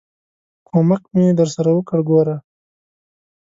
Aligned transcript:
ک 0.67 0.69
و 0.75 0.79
م 0.87 0.89
ک 1.01 1.03
مې 1.15 1.25
درسره 1.39 1.69
وکړ، 1.73 1.99
ګوره! 2.09 2.35